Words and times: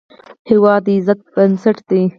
هېواد 0.49 0.81
د 0.85 0.87
عزت 0.97 1.19
بنسټ 1.33 1.77
دی. 1.89 2.01